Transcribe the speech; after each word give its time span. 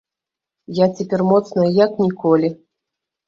Я 0.77 0.87
цяпер 0.99 1.21
моцная 1.31 1.67
як 1.85 1.91
ніколі. 2.05 2.49